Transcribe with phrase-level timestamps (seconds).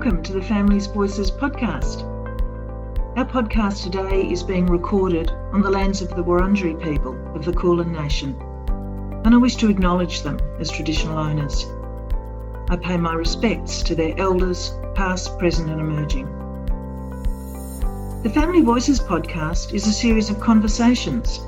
[0.00, 2.04] Welcome to the Families Voices podcast.
[3.18, 7.52] Our podcast today is being recorded on the lands of the Wurundjeri people of the
[7.52, 8.34] Kulin Nation,
[9.26, 11.66] and I wish to acknowledge them as traditional owners.
[12.70, 16.24] I pay my respects to their elders, past, present, and emerging.
[18.22, 21.40] The Family Voices podcast is a series of conversations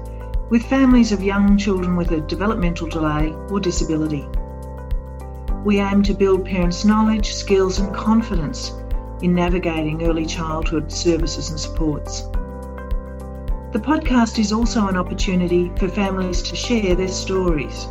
[0.50, 4.28] with families of young children with a developmental delay or disability.
[5.64, 8.72] We aim to build parents' knowledge, skills, and confidence
[9.20, 12.22] in navigating early childhood services and supports.
[13.70, 17.86] The podcast is also an opportunity for families to share their stories.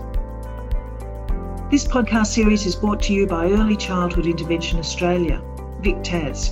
[1.72, 5.42] This podcast series is brought to you by Early Childhood Intervention Australia,
[5.80, 6.52] VICTAS.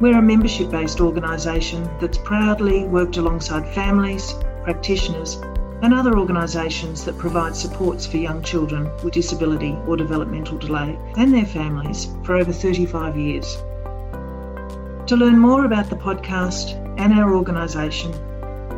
[0.00, 5.40] We're a membership based organisation that's proudly worked alongside families, practitioners,
[5.82, 11.32] and other organisations that provide supports for young children with disability or developmental delay and
[11.32, 13.56] their families for over 35 years.
[15.06, 18.12] To learn more about the podcast and our organisation,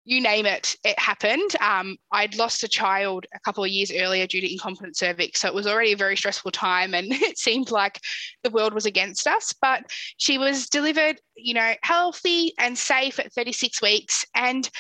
[0.09, 1.55] you name it, it happened.
[1.61, 5.41] Um, I'd lost a child a couple of years earlier due to incompetent cervix.
[5.41, 8.01] So it was already a very stressful time and it seemed like
[8.43, 9.53] the world was against us.
[9.61, 9.83] But
[10.17, 14.25] she was delivered, you know, healthy and safe at 36 weeks.
[14.35, 14.71] And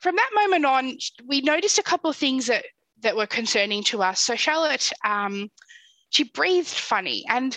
[0.00, 2.64] from that moment on, we noticed a couple of things that,
[3.02, 4.22] that were concerning to us.
[4.22, 5.52] So Charlotte, um,
[6.14, 7.24] she breathed funny.
[7.28, 7.56] And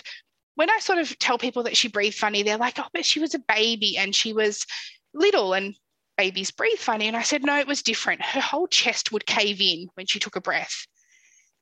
[0.56, 3.20] when I sort of tell people that she breathed funny, they're like, oh, but she
[3.20, 4.66] was a baby and she was
[5.14, 5.74] little and
[6.16, 7.06] babies breathe funny.
[7.06, 8.22] And I said, no, it was different.
[8.22, 10.86] Her whole chest would cave in when she took a breath.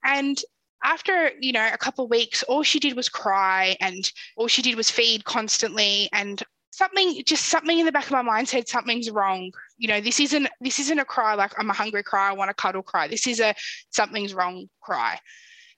[0.03, 0.41] And
[0.83, 4.63] after, you know, a couple of weeks, all she did was cry and all she
[4.63, 6.09] did was feed constantly.
[6.15, 9.53] And something, just something in the back of my mind said something's wrong.
[9.77, 12.51] You know, this isn't, this isn't a cry like I'm a hungry cry, I want
[12.51, 13.09] a cuddle cry.
[13.09, 13.55] This is a
[13.91, 15.19] something's wrong cry.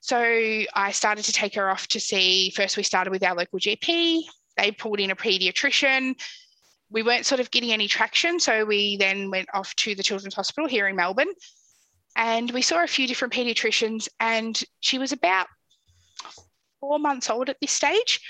[0.01, 2.51] So I started to take her off to see.
[2.51, 4.23] First, we started with our local GP.
[4.57, 6.15] They pulled in a paediatrician.
[6.91, 8.41] We weren't sort of getting any traction.
[8.41, 11.33] So we then went off to the Children's Hospital here in Melbourne.
[12.17, 14.09] And we saw a few different paediatricians.
[14.21, 15.49] And she was about
[16.81, 18.21] four months old at this stage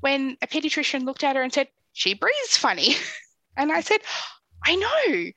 [0.00, 2.94] when a paediatrician looked at her and said, She breathes funny.
[3.54, 4.00] And I said,
[4.64, 5.30] I know.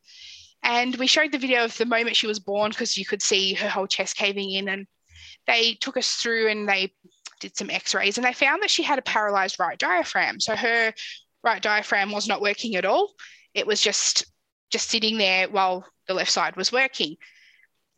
[0.64, 3.54] And we showed the video of the moment she was born because you could see
[3.56, 4.70] her whole chest caving in.
[4.70, 4.88] And
[5.48, 6.92] they took us through and they
[7.40, 10.40] did some x-rays and they found that she had a paralyzed right diaphragm.
[10.40, 10.94] So her
[11.44, 13.14] right diaphragm was not working at all.
[13.54, 14.26] It was just
[14.72, 17.16] just sitting there while the left side was working.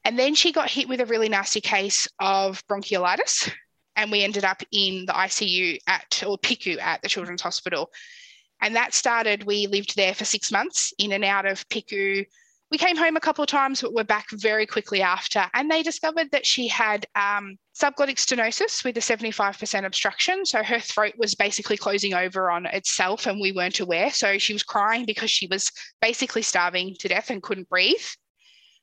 [0.03, 3.51] And then she got hit with a really nasty case of bronchiolitis
[3.95, 7.89] and we ended up in the ICU at or PICU at the Children's Hospital.
[8.61, 12.25] And that started we lived there for 6 months in and out of PICU
[12.69, 15.45] we came home a couple of times, but we're back very quickly after.
[15.53, 20.45] And they discovered that she had um, subglottic stenosis with a 75% obstruction.
[20.45, 24.11] So her throat was basically closing over on itself, and we weren't aware.
[24.11, 25.71] So she was crying because she was
[26.01, 28.05] basically starving to death and couldn't breathe.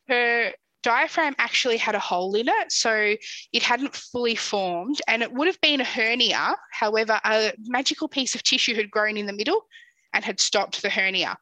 [0.08, 0.52] Her
[0.82, 3.16] diaphragm actually had a hole in it, so
[3.52, 6.54] it hadn't fully formed, and it would have been a hernia.
[6.72, 9.66] However, a magical piece of tissue had grown in the middle
[10.14, 11.36] and had stopped the hernia,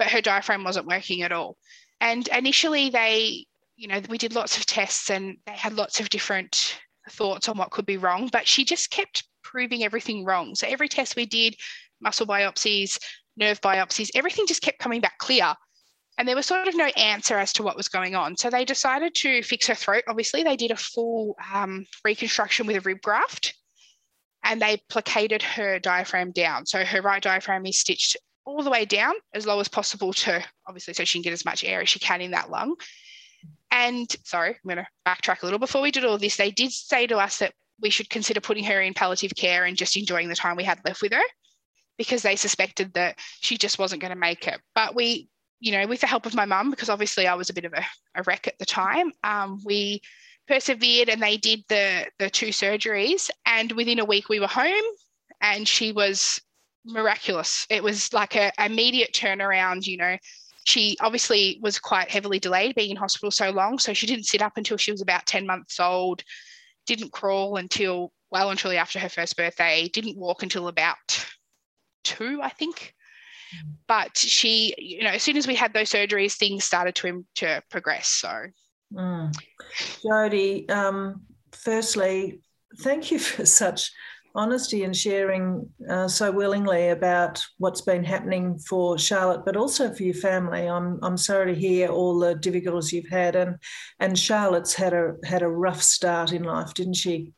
[0.00, 1.58] but her diaphragm wasn't working at all.
[2.00, 6.10] And initially, they you know, we did lots of tests and they had lots of
[6.10, 10.54] different thoughts on what could be wrong, but she just kept proving everything wrong.
[10.54, 11.56] So every test we did,
[11.98, 12.98] muscle biopsies,
[13.38, 15.54] nerve biopsies, everything just kept coming back clear.
[16.18, 18.36] And there was sort of no answer as to what was going on.
[18.36, 20.04] So they decided to fix her throat.
[20.08, 23.54] Obviously, they did a full um, reconstruction with a rib graft
[24.44, 26.66] and they plicated her diaphragm down.
[26.66, 30.42] So her right diaphragm is stitched all the way down as low as possible to
[30.66, 32.74] obviously so she can get as much air as she can in that lung.
[33.70, 35.58] And sorry, I'm going to backtrack a little.
[35.58, 38.64] Before we did all this, they did say to us that we should consider putting
[38.64, 41.22] her in palliative care and just enjoying the time we had left with her
[41.96, 44.60] because they suspected that she just wasn't going to make it.
[44.74, 45.28] But we,
[45.60, 47.72] you know, with the help of my mum, because obviously I was a bit of
[47.72, 47.84] a,
[48.14, 50.00] a wreck at the time, um, we
[50.48, 53.30] persevered and they did the the two surgeries.
[53.46, 54.82] And within a week we were home
[55.40, 56.40] and she was
[56.84, 57.66] miraculous.
[57.70, 60.16] It was like a immediate turnaround, you know.
[60.64, 63.78] She obviously was quite heavily delayed being in hospital so long.
[63.78, 66.22] So she didn't sit up until she was about 10 months old
[66.86, 70.96] didn't crawl until well and truly after her first birthday, didn't walk until about
[72.04, 72.94] two, I think.
[73.54, 73.72] Mm.
[73.86, 77.62] But she, you know, as soon as we had those surgeries, things started to, to
[77.70, 78.08] progress.
[78.08, 78.46] So,
[78.92, 79.32] mm.
[80.02, 81.22] Jody, um,
[81.52, 82.40] firstly,
[82.78, 83.92] thank you for such
[84.34, 90.02] honesty and sharing uh, so willingly about what's been happening for Charlotte, but also for
[90.02, 90.66] your family.
[90.66, 93.56] I'm I'm sorry to hear all the difficulties you've had, and
[93.98, 97.32] and Charlotte's had a had a rough start in life, didn't she?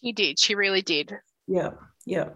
[0.00, 0.38] She did.
[0.38, 1.14] She really did.
[1.46, 1.70] Yeah,
[2.04, 2.30] yeah.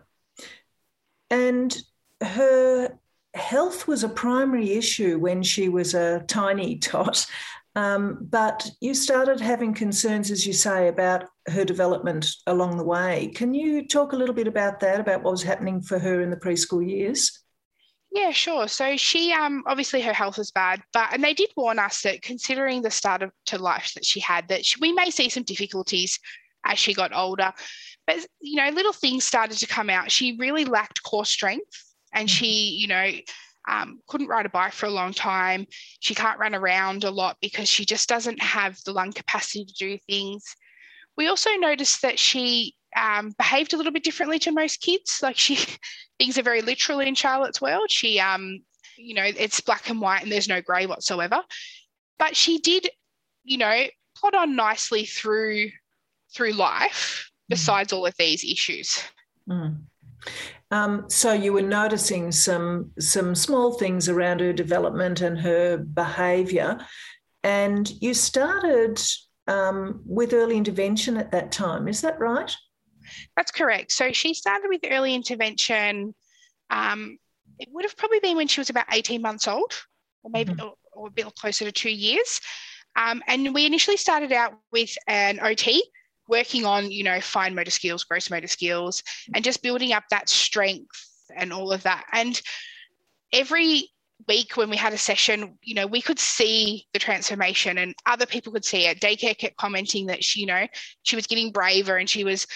[1.30, 1.76] And
[2.22, 2.98] her
[3.34, 7.26] health was a primary issue when she was a tiny tot.
[7.76, 13.30] Um, but you started having concerns, as you say, about her development along the way.
[13.34, 16.30] Can you talk a little bit about that, about what was happening for her in
[16.30, 17.44] the preschool years?
[18.10, 18.68] Yeah, sure.
[18.68, 22.22] So she, um, obviously her health was bad, but and they did warn us that
[22.22, 25.42] considering the start of to life that she had, that she, we may see some
[25.42, 26.18] difficulties
[26.64, 27.52] as she got older.
[28.06, 30.10] But you know, little things started to come out.
[30.10, 31.84] She really lacked core strength,
[32.14, 32.80] and she, mm-hmm.
[32.80, 33.20] you know,
[33.68, 35.66] um, couldn't ride a bike for a long time.
[36.00, 39.74] She can't run around a lot because she just doesn't have the lung capacity to
[39.74, 40.44] do things.
[41.16, 45.20] We also noticed that she um, behaved a little bit differently to most kids.
[45.22, 45.58] Like she,
[46.18, 47.90] things are very literal in Charlotte's world.
[47.90, 48.60] She, um,
[48.96, 51.42] you know, it's black and white and there's no grey whatsoever.
[52.18, 52.88] But she did,
[53.44, 53.84] you know,
[54.16, 55.70] plod on nicely through
[56.34, 57.30] through life.
[57.30, 57.48] Mm.
[57.50, 59.02] Besides all of these issues.
[59.48, 59.82] Mm.
[60.70, 66.78] Um, so you were noticing some some small things around her development and her behaviour,
[67.42, 69.00] and you started
[69.46, 71.88] um, with early intervention at that time.
[71.88, 72.54] Is that right?
[73.36, 73.92] That's correct.
[73.92, 76.14] So she started with early intervention.
[76.70, 77.18] Um,
[77.58, 79.72] it would have probably been when she was about 18 months old,
[80.22, 80.66] or maybe mm-hmm.
[80.66, 82.40] or, or, a bit closer to two years.
[82.96, 85.82] Um, and we initially started out with an OT,
[86.28, 89.02] working on, you know, fine motor skills, gross motor skills,
[89.34, 92.04] and just building up that strength and all of that.
[92.12, 92.40] And
[93.32, 93.90] every
[94.26, 98.26] week when we had a session, you know, we could see the transformation and other
[98.26, 99.00] people could see it.
[99.00, 100.66] Daycare kept commenting that she, you know,
[101.02, 102.46] she was getting braver and she was,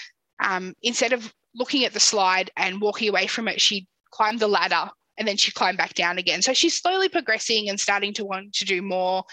[0.43, 4.49] um, instead of looking at the slide and walking away from it, she climbed the
[4.49, 6.43] ladder and then she climbed back down again.
[6.43, 9.25] So she's slowly progressing and starting to want to do more.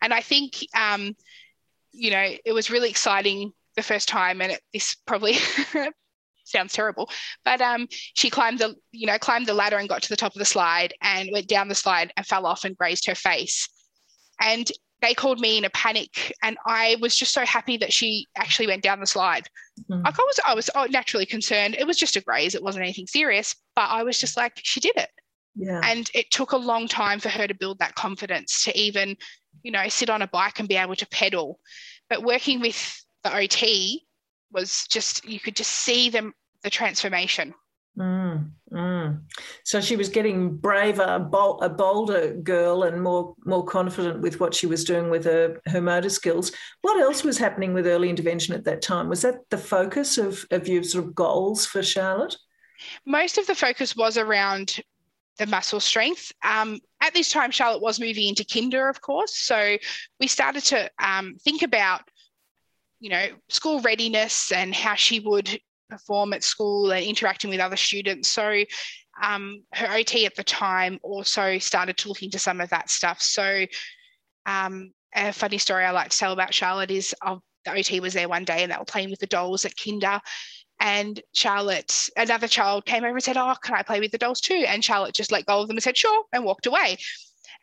[0.00, 1.14] And I think, um,
[1.92, 5.36] you know, it was really exciting the first time, and it, this probably
[6.44, 7.10] sounds terrible,
[7.44, 10.34] but um, she climbed the you know climbed the ladder and got to the top
[10.34, 13.68] of the slide and went down the slide and fell off and grazed her face,
[14.40, 14.70] and
[15.02, 18.66] they called me in a panic, and I was just so happy that she actually
[18.66, 19.46] went down the slide.
[19.90, 20.02] Mm-hmm.
[20.04, 21.76] Like I was, I was oh, naturally concerned.
[21.78, 24.80] It was just a graze; it wasn't anything serious, but I was just like, she
[24.80, 25.10] did it.
[25.56, 25.80] Yeah.
[25.82, 29.16] And it took a long time for her to build that confidence to even,
[29.62, 31.58] you know, sit on a bike and be able to pedal.
[32.10, 34.06] But working with the OT
[34.52, 37.54] was just you could just see them the transformation.
[37.98, 39.20] Mm, mm.
[39.64, 44.54] So she was getting braver, bol- a bolder girl, and more more confident with what
[44.54, 46.52] she was doing with her her motor skills.
[46.82, 49.08] What else was happening with early intervention at that time?
[49.08, 52.36] Was that the focus of of your sort of goals for Charlotte?
[53.06, 54.80] Most of the focus was around
[55.38, 56.32] the muscle strength.
[56.44, 59.36] Um, at this time, Charlotte was moving into kinder, of course.
[59.36, 59.76] So
[60.20, 62.02] we started to um, think about
[63.00, 67.76] you know, school readiness and how she would perform at school and interacting with other
[67.76, 68.28] students.
[68.28, 68.64] So
[69.22, 73.22] um, her OT at the time also started to look into some of that stuff.
[73.22, 73.66] So
[74.46, 78.14] um, a funny story I like to tell about Charlotte is uh, the OT was
[78.14, 80.20] there one day and they were playing with the dolls at Kinder.
[80.78, 84.42] And Charlotte, another child came over and said, Oh, can I play with the dolls
[84.42, 84.64] too?
[84.68, 86.98] And Charlotte just let go of them and said, Sure, and walked away.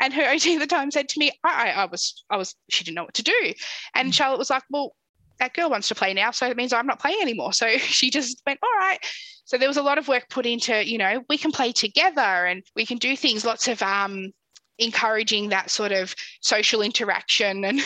[0.02, 2.56] And her OT at the time said to me, I, I, I was, I was,
[2.70, 3.54] she didn't know what to do.
[3.94, 4.14] And mm.
[4.14, 4.96] Charlotte was like, well,
[5.40, 7.54] that girl wants to play now, so it means I'm not playing anymore.
[7.54, 9.00] So she just went, all right.
[9.46, 12.22] So there was a lot of work put into, you know, we can play together
[12.22, 14.32] and we can do things, lots of um,
[14.80, 17.82] encouraging that sort of social interaction and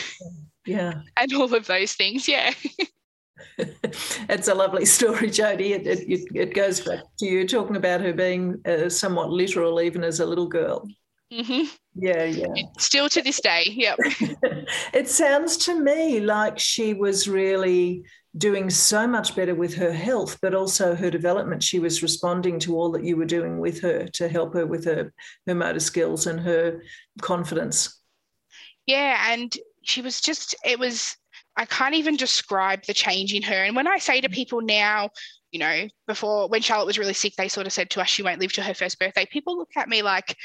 [0.66, 2.28] yeah, and all of those things.
[2.28, 2.52] Yeah.
[3.58, 5.72] it's a lovely story, Jody.
[5.72, 10.04] It, it, it, goes back to you talking about her being uh, somewhat literal, even
[10.04, 10.88] as a little girl.
[11.32, 11.64] Mm-hmm.
[11.94, 12.62] Yeah, yeah.
[12.78, 13.98] Still to this day, yep.
[14.94, 18.04] it sounds to me like she was really
[18.36, 21.62] doing so much better with her health, but also her development.
[21.62, 24.84] She was responding to all that you were doing with her to help her with
[24.84, 25.12] her,
[25.46, 26.82] her motor skills and her
[27.20, 28.00] confidence.
[28.86, 31.16] Yeah, and she was just, it was,
[31.56, 33.64] I can't even describe the change in her.
[33.64, 35.10] And when I say to people now,
[35.50, 38.22] you know, before when Charlotte was really sick, they sort of said to us she
[38.22, 39.26] won't live to her first birthday.
[39.30, 40.36] People look at me like,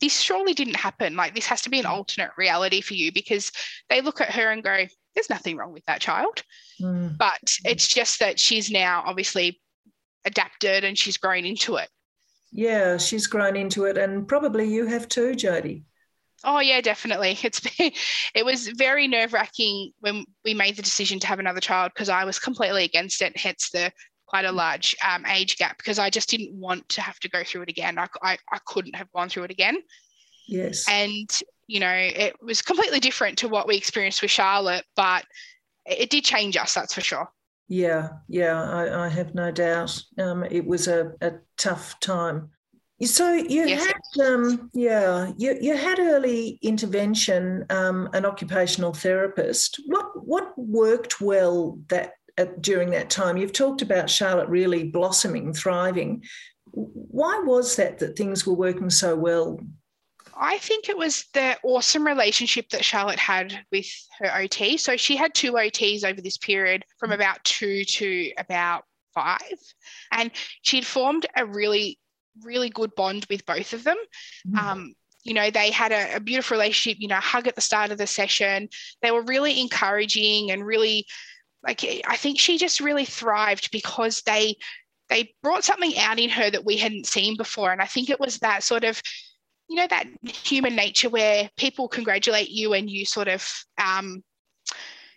[0.00, 1.16] this surely didn't happen.
[1.16, 3.52] Like, this has to be an alternate reality for you because
[3.90, 6.42] they look at her and go, there's nothing wrong with that child.
[6.80, 7.16] Mm.
[7.18, 9.60] But it's just that she's now obviously
[10.24, 11.88] adapted and she's grown into it.
[12.50, 13.98] Yeah, she's grown into it.
[13.98, 15.84] And probably you have too, Jody.
[16.44, 17.38] Oh yeah, definitely.
[17.42, 17.92] It's been,
[18.34, 22.08] it was very nerve wracking when we made the decision to have another child because
[22.08, 23.36] I was completely against it.
[23.36, 23.92] Hence the
[24.32, 27.42] quite a large um, age gap because I just didn't want to have to go
[27.44, 27.98] through it again.
[27.98, 29.76] I, I, I couldn't have gone through it again.
[30.48, 30.88] Yes.
[30.88, 31.28] And
[31.66, 35.24] you know, it was completely different to what we experienced with Charlotte, but
[35.86, 37.30] it did change us, that's for sure.
[37.68, 40.02] Yeah, yeah, I, I have no doubt.
[40.18, 42.50] Um, it was a, a tough time.
[43.02, 43.86] So you yes.
[43.86, 49.80] had, um, yeah, you, you had early intervention, um, an occupational therapist.
[49.86, 53.36] What what worked well that at, during that time?
[53.36, 56.24] You've talked about Charlotte really blossoming, thriving.
[56.70, 59.60] Why was that that things were working so well
[60.34, 63.86] I think it was the awesome relationship that Charlotte had with
[64.18, 64.76] her OT.
[64.76, 68.84] So she had two OTs over this period from about two to about
[69.14, 69.40] five.
[70.10, 70.30] And
[70.62, 71.98] she'd formed a really,
[72.42, 73.98] really good bond with both of them.
[74.48, 74.58] Mm.
[74.58, 77.92] Um, you know, they had a, a, beautiful relationship, you know, hug at the start
[77.92, 78.68] of the session.
[79.02, 81.06] They were really encouraging and really
[81.64, 84.56] like I think she just really thrived because they
[85.08, 87.70] they brought something out in her that we hadn't seen before.
[87.70, 89.00] And I think it was that sort of
[89.68, 93.48] you know that human nature where people congratulate you and you sort of
[93.82, 94.22] um,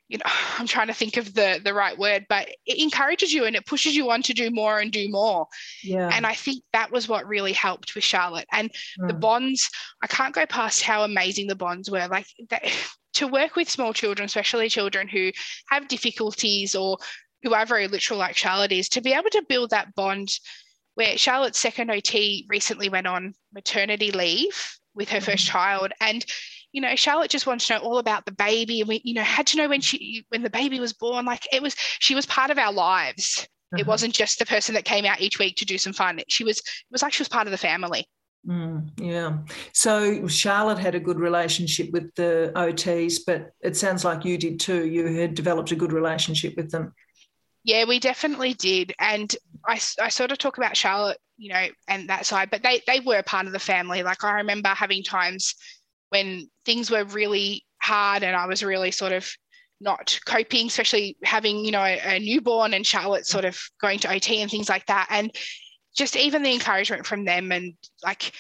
[0.08, 0.24] you know
[0.60, 3.66] i'm trying to think of the the right word but it encourages you and it
[3.66, 5.48] pushes you on to do more and do more
[5.84, 9.08] yeah and i think that was what really helped with charlotte and mm.
[9.08, 9.70] the bonds
[10.02, 12.64] i can't go past how amazing the bonds were like that,
[13.14, 15.32] to work with small children especially children who
[15.70, 16.98] have difficulties or
[17.44, 20.30] who are very literal like charlotte is to be able to build that bond
[20.96, 25.52] where Charlotte's second OT recently went on maternity leave with her first mm-hmm.
[25.52, 25.92] child.
[26.00, 26.26] And,
[26.75, 28.82] you know, Charlotte just wanted to know all about the baby.
[28.82, 31.25] And we, you know, had to know when she when the baby was born.
[31.25, 33.48] Like it was, she was part of our lives.
[33.72, 33.79] Uh-huh.
[33.79, 36.20] It wasn't just the person that came out each week to do some fun.
[36.27, 38.10] She was, it was like she was part of the family.
[38.46, 39.38] Mm, yeah.
[39.72, 44.60] So Charlotte had a good relationship with the OTs, but it sounds like you did
[44.60, 44.86] too.
[44.86, 46.94] You had developed a good relationship with them.
[47.63, 48.94] Yeah, we definitely did.
[49.00, 49.34] And
[49.65, 53.00] I, I sort of talk about Charlotte, you know, and that side, but they, they
[53.00, 54.03] were part of the family.
[54.03, 55.55] Like I remember having times
[56.10, 59.30] when things were really hard and I was really sort of
[59.82, 64.42] not coping, especially having, you know, a, newborn and Charlotte sort of going to OT
[64.42, 65.08] and things like that.
[65.10, 65.36] And
[65.96, 68.32] just even the encouragement from them and like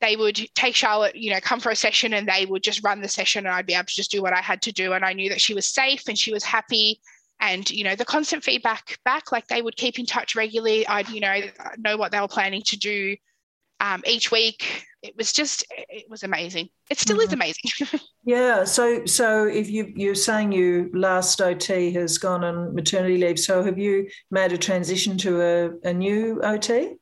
[0.00, 3.00] they would take Charlotte, you know, come for a session and they would just run
[3.00, 4.92] the session and I'd be able to just do what I had to do.
[4.92, 7.00] And I knew that she was safe and she was happy
[7.40, 11.08] and you know the constant feedback back like they would keep in touch regularly i'd
[11.08, 11.40] you know
[11.78, 13.16] know what they were planning to do
[13.80, 17.26] um, each week it was just it was amazing it still mm-hmm.
[17.26, 22.74] is amazing yeah so so if you you're saying you last ot has gone on
[22.74, 26.98] maternity leave so have you made a transition to a, a new ot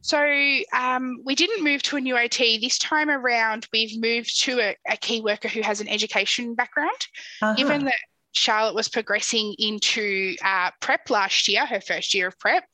[0.00, 3.66] so um, we didn't move to a new OT this time around.
[3.72, 7.06] We've moved to a, a key worker who has an education background.
[7.42, 7.54] Uh-huh.
[7.54, 7.96] Given that
[8.32, 12.64] Charlotte was progressing into uh, prep last year, her first year of prep,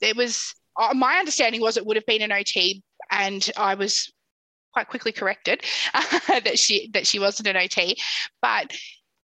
[0.00, 4.12] there was uh, my understanding was it would have been an OT, and I was
[4.72, 5.62] quite quickly corrected
[5.92, 7.98] that she that she wasn't an OT.
[8.40, 8.72] But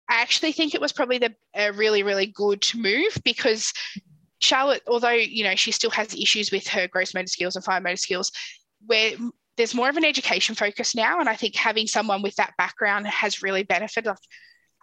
[0.08, 3.72] I actually think it was probably the a really really good move because
[4.38, 7.82] Charlotte, although you know she still has issues with her gross motor skills and fine
[7.82, 8.32] motor skills,
[8.86, 9.12] where
[9.56, 13.06] there's more of an education focus now, and I think having someone with that background
[13.06, 14.16] has really benefited.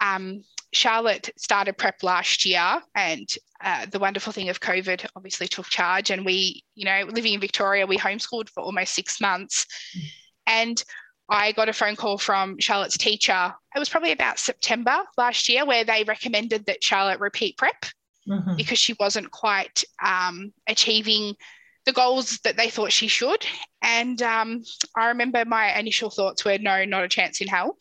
[0.02, 0.42] Um,
[0.72, 3.28] Charlotte started prep last year, and
[3.62, 6.10] uh, the wonderful thing of COVID obviously took charge.
[6.10, 9.66] And we, you know, living in Victoria, we homeschooled for almost six months.
[9.96, 10.02] Mm.
[10.46, 10.84] And
[11.28, 13.54] I got a phone call from Charlotte's teacher.
[13.74, 17.86] It was probably about September last year where they recommended that Charlotte repeat prep
[18.28, 18.56] mm-hmm.
[18.56, 21.34] because she wasn't quite um, achieving
[21.84, 23.44] the goals that they thought she should.
[23.82, 24.62] And um,
[24.96, 27.76] I remember my initial thoughts were no, not a chance in hell.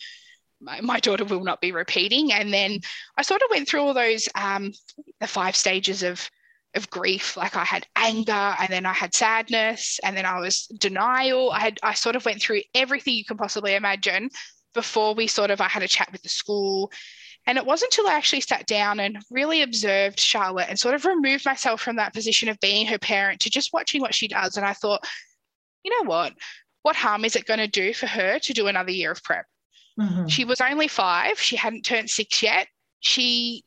[0.61, 2.31] My, daughter will not be repeating.
[2.31, 2.79] And then
[3.17, 4.71] I sort of went through all those, um,
[5.19, 6.29] the five stages of
[6.73, 7.35] of grief.
[7.37, 11.51] Like i had anger and then i had sadness and then i was denial.
[11.51, 14.29] I had i sort of went through everything you can possibly imagine
[14.73, 16.91] before we sort of i had a chat with the school.
[17.47, 21.05] And it wasn't until i actually sat down and really observed charlotte and sort of
[21.05, 24.57] removed myself from that position of being her parent to just watching what she does.
[24.57, 25.05] And i thought
[25.83, 26.33] you know what?
[26.83, 29.45] What harm is it going to do for her to do another year of prep
[29.99, 30.27] mm-hmm.
[30.27, 32.67] she was only five she hadn't turned six yet
[32.99, 33.63] she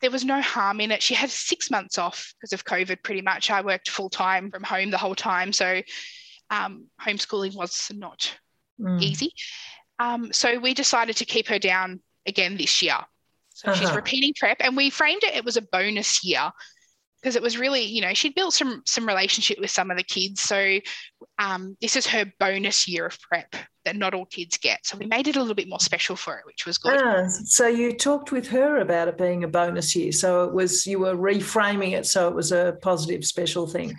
[0.00, 1.02] there was no harm in it.
[1.02, 3.50] She had six months off because of COVID, pretty much.
[3.50, 5.52] I worked full time from home the whole time.
[5.52, 5.82] So
[6.50, 8.36] um, homeschooling was not
[8.80, 9.02] mm.
[9.02, 9.32] easy.
[9.98, 12.98] Um, so we decided to keep her down again this year.
[13.50, 13.80] So uh-huh.
[13.80, 16.52] she's repeating prep, and we framed it, it was a bonus year
[17.20, 20.04] because it was really, you know, she'd built some some relationship with some of the
[20.04, 20.40] kids.
[20.40, 20.78] So
[21.38, 24.86] um, this is her bonus year of prep that not all kids get.
[24.86, 27.00] So we made it a little bit more special for her, which was good.
[27.02, 30.12] Ah, so you talked with her about it being a bonus year.
[30.12, 33.94] So it was you were reframing it so it was a positive special thing.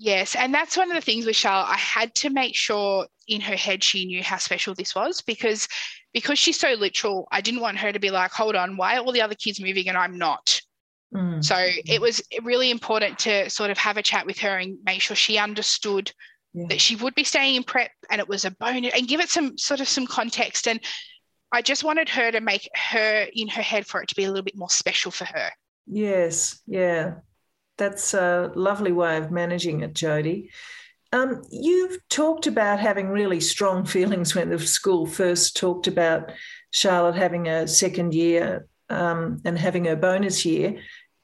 [0.00, 1.70] Yes, and that's one of the things with Charlotte.
[1.70, 5.66] I had to make sure in her head she knew how special this was because
[6.12, 7.26] because she's so literal.
[7.32, 9.60] I didn't want her to be like, "Hold on, why are all the other kids
[9.60, 10.60] moving and I'm not?"
[11.14, 11.42] Mm.
[11.42, 15.00] So it was really important to sort of have a chat with her and make
[15.00, 16.12] sure she understood
[16.52, 16.66] yeah.
[16.68, 19.28] that she would be staying in prep and it was a bonus and give it
[19.28, 20.68] some sort of some context.
[20.68, 20.80] And
[21.52, 24.28] I just wanted her to make her in her head for it to be a
[24.28, 25.50] little bit more special for her.
[25.86, 27.14] Yes, yeah.
[27.78, 30.50] That's a lovely way of managing it, Jody.
[31.12, 36.32] Um, you've talked about having really strong feelings when the school first talked about
[36.70, 40.80] Charlotte having a second year um, and having her bonus year.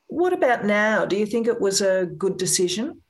[0.07, 1.05] What about now?
[1.05, 3.03] Do you think it was a good decision?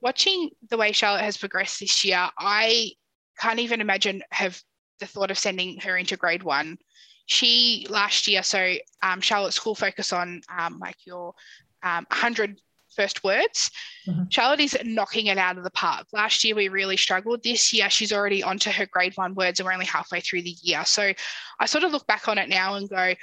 [0.00, 2.92] Watching the way Charlotte has progressed this year, I
[3.38, 4.60] can't even imagine have
[5.00, 6.78] the thought of sending her into grade one.
[7.26, 11.34] She last year, so um, Charlotte's school focus on um, like your
[11.82, 12.60] um, 100
[12.94, 13.70] first words.
[14.08, 14.24] Mm-hmm.
[14.30, 16.06] Charlotte is knocking it out of the park.
[16.12, 17.42] Last year we really struggled.
[17.42, 20.56] This year she's already onto her grade one words and we're only halfway through the
[20.62, 20.84] year.
[20.84, 21.12] So
[21.58, 23.14] I sort of look back on it now and go,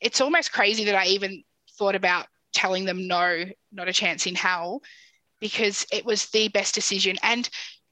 [0.00, 1.42] it's almost crazy that I even
[1.78, 4.80] thought about telling them no, not a chance in hell,
[5.40, 7.16] because it was the best decision.
[7.22, 7.48] And,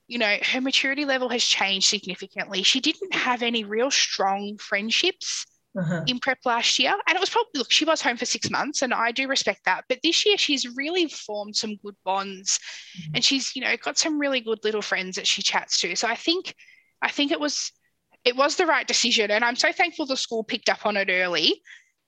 [0.09, 2.63] you know, her maturity level has changed significantly.
[2.63, 5.45] She didn't have any real strong friendships
[5.79, 6.05] uh-huh.
[6.07, 6.95] in prep last year.
[7.07, 9.61] And it was probably, look, she was home for six months, and I do respect
[9.67, 9.85] that.
[9.89, 12.59] But this year, she's really formed some good bonds
[12.99, 13.17] mm-hmm.
[13.17, 15.95] and she's, you know, got some really good little friends that she chats to.
[15.97, 16.55] So I think,
[17.03, 17.73] I think it was,
[18.25, 19.31] it was the right decision.
[19.31, 21.61] And I'm so thankful the school picked up on it early.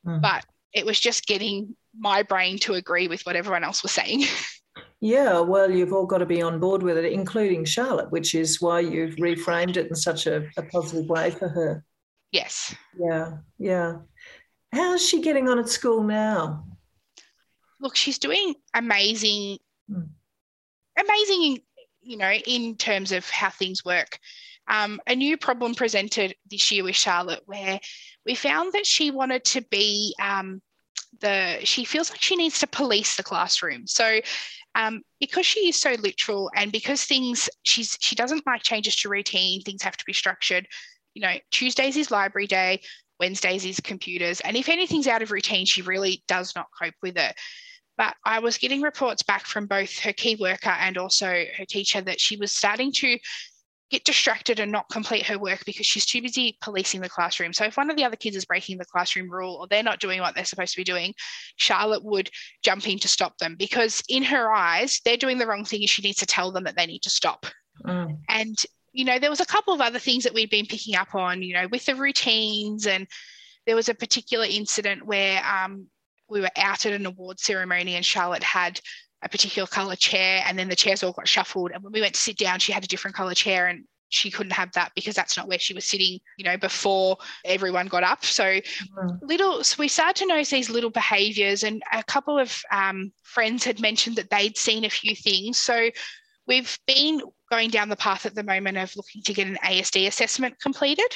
[0.06, 0.22] Mm-hmm.
[0.22, 4.24] But it was just getting my brain to agree with what everyone else was saying.
[5.00, 8.62] Yeah, well, you've all got to be on board with it, including Charlotte, which is
[8.62, 11.84] why you've reframed it in such a, a positive way for her.
[12.32, 12.74] Yes.
[12.98, 13.98] Yeah, yeah.
[14.72, 16.64] How's she getting on at school now?
[17.78, 19.58] Look, she's doing amazing,
[19.90, 20.08] mm.
[20.98, 21.58] amazing,
[22.00, 24.18] you know, in terms of how things work.
[24.66, 27.78] Um, a new problem presented this year with Charlotte where
[28.24, 30.60] we found that she wanted to be um,
[31.20, 33.87] the, she feels like she needs to police the classroom.
[33.87, 34.20] So
[34.74, 39.09] um, because she is so literal and because things she's she doesn't like changes to
[39.09, 40.68] routine things have to be structured
[41.16, 42.83] you know, Tuesdays is library day,
[43.18, 44.40] Wednesdays is computers.
[44.42, 47.35] And if anything's out of routine, she really does not cope with it.
[47.96, 51.26] But I was getting reports back from both her key worker and also
[51.57, 53.18] her teacher that she was starting to
[53.90, 57.53] get distracted and not complete her work because she's too busy policing the classroom.
[57.53, 60.01] So if one of the other kids is breaking the classroom rule or they're not
[60.01, 61.14] doing what they're supposed to be doing,
[61.57, 62.31] Charlotte would
[62.64, 65.90] jump in to stop them because in her eyes, they're doing the wrong thing and
[65.90, 67.46] she needs to tell them that they need to stop.
[67.85, 68.18] Mm.
[68.29, 68.57] And
[68.96, 71.42] you know, there was a couple of other things that we'd been picking up on,
[71.42, 72.87] you know, with the routines.
[72.87, 73.07] And
[73.66, 75.88] there was a particular incident where um,
[76.31, 78.81] we were out at an award ceremony and Charlotte had
[79.26, 81.72] a particular color chair and then the chairs all got shuffled.
[81.72, 84.30] And when we went to sit down, she had a different color chair and she
[84.30, 88.04] couldn't have that because that's not where she was sitting, you know, before everyone got
[88.04, 88.24] up.
[88.24, 89.08] So mm-hmm.
[89.20, 93.64] little, so we started to notice these little behaviors and a couple of um, friends
[93.64, 95.58] had mentioned that they'd seen a few things.
[95.58, 95.90] So
[96.46, 100.06] we've been going down the path at the moment of looking to get an ASD
[100.06, 101.12] assessment completed.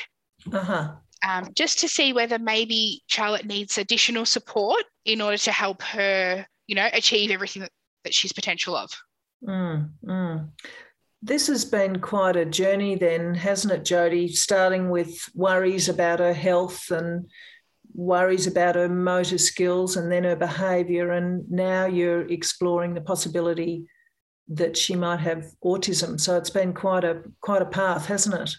[0.53, 0.93] Uh-huh.
[1.27, 6.45] Um, just to see whether maybe Charlotte needs additional support in order to help her,
[6.67, 7.71] you know, achieve everything that,
[8.05, 8.91] that she's potential of.
[9.47, 10.49] Mm, mm.
[11.23, 14.29] this has been quite a journey, then, hasn't it, Jody?
[14.29, 17.27] Starting with worries about her health and
[17.95, 23.85] worries about her motor skills and then her behaviour, and now you're exploring the possibility
[24.49, 26.21] that she might have autism.
[26.21, 28.55] So it's been quite a quite a path, hasn't it?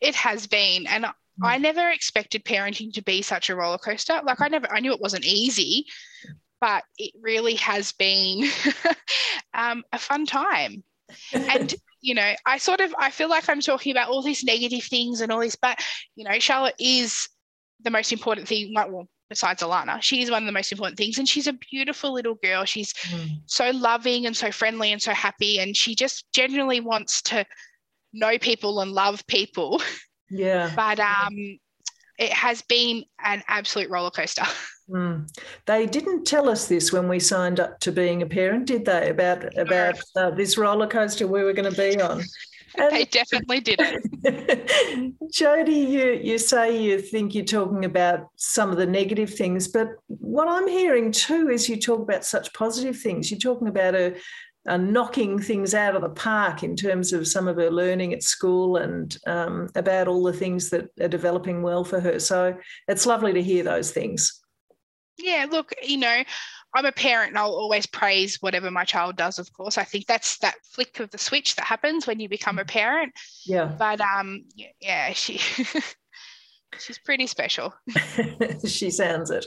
[0.00, 1.06] It has been, and
[1.42, 1.62] I mm.
[1.62, 4.20] never expected parenting to be such a roller coaster.
[4.24, 5.86] Like I never, I knew it wasn't easy,
[6.64, 8.48] but it really has been
[9.54, 10.82] um, a fun time.
[11.34, 14.84] And you know i sort of i feel like i'm talking about all these negative
[14.84, 15.78] things and all this but
[16.16, 17.26] you know charlotte is
[17.82, 21.16] the most important thing like well besides alana she's one of the most important things
[21.18, 22.66] and she's a beautiful little girl.
[22.66, 23.40] She's mm.
[23.46, 27.46] so loving and so friendly and so happy and she just genuinely wants to
[28.12, 29.80] know people and love people.
[30.30, 30.72] Yeah.
[30.74, 31.58] But um
[32.18, 34.44] it has been an absolute roller coaster
[34.90, 35.28] Mm.
[35.66, 39.08] They didn't tell us this when we signed up to being a parent, did they?
[39.10, 42.22] About about uh, this roller coaster we were going to be on.
[42.76, 45.16] And they definitely didn't.
[45.32, 49.88] Jody, you you say you think you're talking about some of the negative things, but
[50.08, 53.30] what I'm hearing too is you talk about such positive things.
[53.30, 54.16] You're talking about a,
[54.66, 58.78] knocking things out of the park in terms of some of her learning at school
[58.78, 62.18] and um, about all the things that are developing well for her.
[62.18, 62.56] So
[62.88, 64.43] it's lovely to hear those things.
[65.18, 66.22] Yeah, look, you know,
[66.74, 69.78] I'm a parent and I'll always praise whatever my child does, of course.
[69.78, 73.12] I think that's that flick of the switch that happens when you become a parent.
[73.46, 73.66] Yeah.
[73.78, 74.44] But um
[74.80, 75.38] yeah, she
[76.78, 77.74] she's pretty special.
[78.66, 79.46] she sounds it.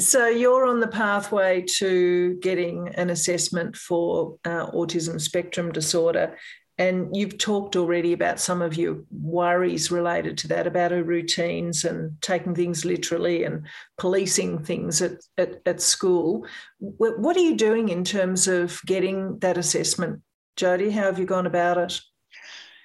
[0.00, 6.36] So you're on the pathway to getting an assessment for uh, autism spectrum disorder
[6.78, 11.84] and you've talked already about some of your worries related to that, about her routines
[11.84, 13.66] and taking things literally and
[13.98, 16.46] policing things at, at, at school.
[16.78, 20.22] What are you doing in terms of getting that assessment?
[20.56, 22.00] Jody, how have you gone about it?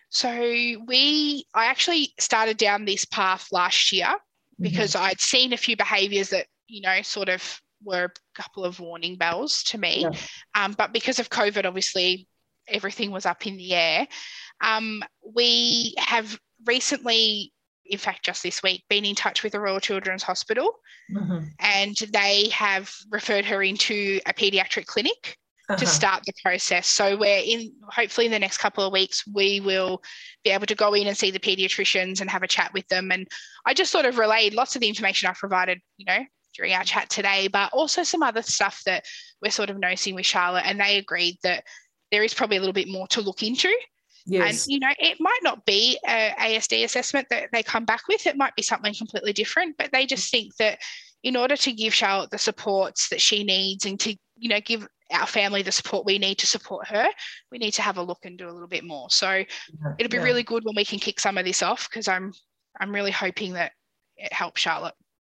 [0.09, 4.63] So we, I actually started down this path last year mm-hmm.
[4.63, 4.95] because.
[4.95, 9.15] I'd seen a few behaviours that, you know, sort of were a couple of warning
[9.15, 10.01] bells to me.
[10.01, 10.11] Yeah.
[10.53, 12.27] Um, but because of COVID, obviously
[12.71, 14.07] everything was up in the air.
[14.61, 15.03] Um,
[15.35, 17.51] we have recently,
[17.85, 20.79] in fact, just this week, been in touch with the Royal Children's Hospital
[21.13, 21.45] mm-hmm.
[21.59, 25.37] and they have referred her into a paediatric clinic.
[25.69, 25.77] Uh-huh.
[25.77, 26.87] To start the process.
[26.87, 30.01] So, we're in hopefully in the next couple of weeks, we will
[30.43, 33.09] be able to go in and see the pediatricians and have a chat with them.
[33.09, 33.25] And
[33.65, 36.83] I just sort of relayed lots of the information I provided, you know, during our
[36.83, 39.05] chat today, but also some other stuff that
[39.41, 40.65] we're sort of noticing with Charlotte.
[40.65, 41.63] And they agreed that
[42.11, 43.73] there is probably a little bit more to look into.
[44.25, 44.65] Yes.
[44.65, 48.27] And, you know, it might not be a ASD assessment that they come back with.
[48.27, 50.79] It might be something completely different, but they just think that
[51.23, 54.87] in order to give Charlotte the supports that she needs and to, you know, give
[55.11, 57.07] our family the support we need to support her,
[57.51, 59.09] we need to have a look and do a little bit more.
[59.09, 59.45] So yeah,
[59.99, 60.23] it'll be yeah.
[60.23, 62.31] really good when we can kick some of this off because I'm
[62.79, 63.73] I'm really hoping that
[64.17, 64.93] it helps Charlotte.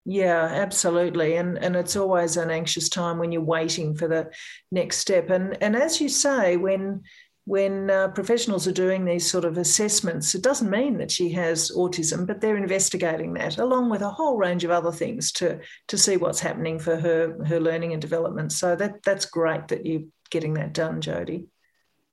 [0.08, 1.34] Yeah, absolutely.
[1.34, 4.30] And and it's always an anxious time when you're waiting for the
[4.70, 5.30] next step.
[5.30, 7.02] And and as you say, when
[7.44, 11.72] when uh, professionals are doing these sort of assessments, it doesn't mean that she has
[11.72, 15.98] autism, but they're investigating that along with a whole range of other things to to
[15.98, 18.52] see what's happening for her her learning and development.
[18.52, 21.48] So that that's great that you're getting that done, Jody.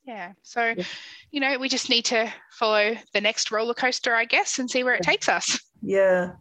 [0.04, 0.34] Yeah.
[0.42, 0.84] So, yeah.
[1.30, 4.84] you know, we just need to follow the next roller coaster, I guess, and see
[4.84, 5.60] where it takes us.
[5.84, 6.32] Yeah.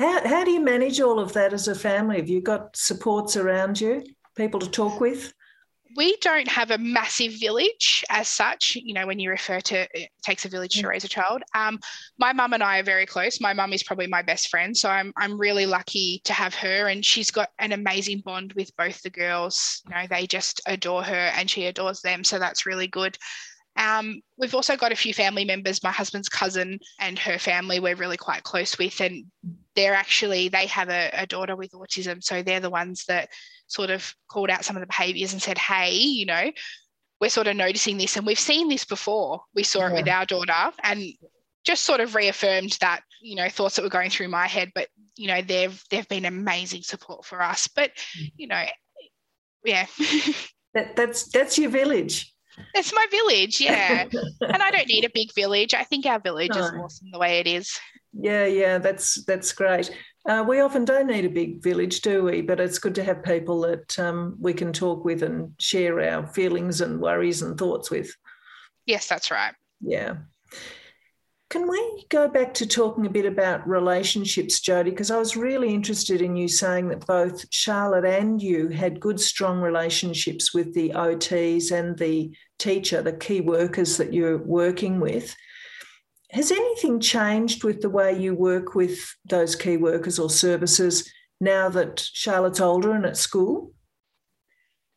[0.00, 2.16] How, how do you manage all of that as a family?
[2.16, 4.02] Have you got supports around you,
[4.34, 5.34] people to talk with?
[5.94, 8.78] We don't have a massive village as such.
[8.82, 10.88] You know, when you refer to it takes a village to mm.
[10.88, 11.42] raise a child.
[11.54, 11.78] Um,
[12.18, 13.42] my mum and I are very close.
[13.42, 16.86] My mum is probably my best friend, so I'm I'm really lucky to have her,
[16.86, 19.82] and she's got an amazing bond with both the girls.
[19.84, 22.24] You know, they just adore her, and she adores them.
[22.24, 23.18] So that's really good.
[23.76, 27.94] Um, we've also got a few family members, my husband's cousin and her family, we're
[27.94, 29.00] really quite close with.
[29.00, 29.26] And
[29.74, 32.22] they're actually, they have a, a, daughter with autism.
[32.22, 33.30] So they're the ones that
[33.68, 36.50] sort of called out some of the behaviors and said, hey, you know,
[37.20, 39.42] we're sort of noticing this and we've seen this before.
[39.54, 41.02] We saw it with our daughter and
[41.64, 44.72] just sort of reaffirmed that, you know, thoughts that were going through my head.
[44.74, 47.68] But, you know, they've they've been amazing support for us.
[47.68, 48.32] But, mm.
[48.36, 48.64] you know,
[49.64, 49.86] yeah.
[50.74, 52.34] that, that's that's your village.
[52.74, 54.04] It's my village, yeah.
[54.40, 55.74] and I don't need a big village.
[55.74, 56.64] I think our village no.
[56.64, 57.78] is awesome the way it is.
[58.12, 59.90] Yeah, yeah, that's that's great.
[60.28, 62.42] Uh, we often don't need a big village, do we?
[62.42, 66.26] But it's good to have people that um, we can talk with and share our
[66.26, 68.14] feelings and worries and thoughts with.
[68.86, 69.54] Yes, that's right.
[69.80, 70.16] Yeah.
[71.50, 74.90] Can we go back to talking a bit about relationships, Jody?
[74.90, 79.18] Because I was really interested in you saying that both Charlotte and you had good,
[79.18, 85.34] strong relationships with the OTs and the teacher, the key workers that you're working with.
[86.30, 91.68] Has anything changed with the way you work with those key workers or services now
[91.70, 93.72] that Charlotte's older and at school?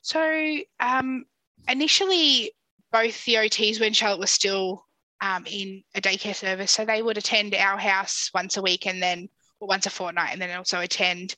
[0.01, 1.25] So, um,
[1.67, 2.51] initially,
[2.91, 4.85] both the OTs when Charlotte was still
[5.21, 6.71] um, in a daycare service.
[6.71, 10.33] So they would attend our house once a week and then, or once a fortnight,
[10.33, 11.35] and then also attend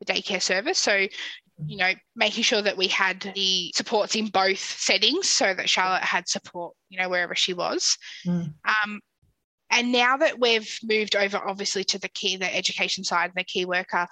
[0.00, 0.78] the daycare service.
[0.78, 1.06] So,
[1.66, 6.02] you know, making sure that we had the supports in both settings so that Charlotte
[6.02, 7.98] had support, you know, wherever she was.
[8.26, 8.54] Mm.
[8.64, 9.00] Um,
[9.70, 13.44] and now that we've moved over, obviously, to the key, the education side and the
[13.44, 14.06] key worker,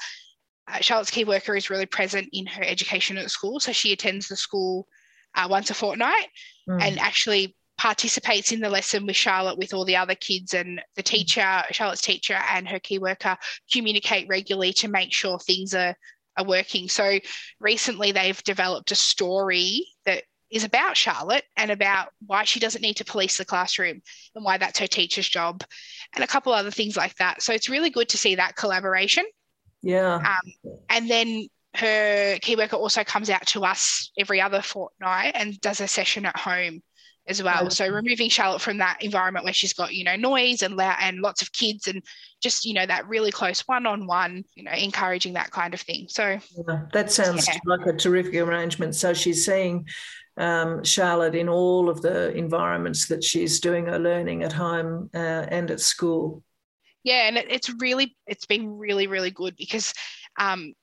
[0.68, 3.60] uh, Charlotte's key worker is really present in her education at school.
[3.60, 4.86] So she attends the school
[5.34, 6.28] uh, once a fortnight
[6.68, 6.82] mm.
[6.82, 11.02] and actually participates in the lesson with Charlotte with all the other kids and the
[11.02, 13.36] teacher, Charlotte's teacher and her key worker
[13.72, 15.94] communicate regularly to make sure things are,
[16.36, 16.88] are working.
[16.88, 17.18] So
[17.60, 22.96] recently they've developed a story that is about Charlotte and about why she doesn't need
[22.96, 24.00] to police the classroom
[24.34, 25.62] and why that's her teacher's job
[26.14, 27.42] and a couple other things like that.
[27.42, 29.24] So it's really good to see that collaboration.
[29.82, 30.14] Yeah.
[30.14, 35.60] Um, and then her key worker also comes out to us every other fortnight and
[35.60, 36.80] does a session at home
[37.28, 37.68] as well.
[37.70, 41.20] So removing Charlotte from that environment where she's got, you know, noise and loud and
[41.20, 42.02] lots of kids and
[42.40, 46.06] just, you know, that really close one-on-one, you know, encouraging that kind of thing.
[46.08, 47.58] So yeah, that sounds yeah.
[47.66, 48.94] like a terrific arrangement.
[48.94, 49.88] So she's seeing
[50.36, 55.46] um, Charlotte in all of the environments that she's doing her learning at home uh,
[55.48, 56.44] and at school.
[57.02, 59.92] Yeah, and it, it's really, it's been really, really good because
[60.38, 60.74] um,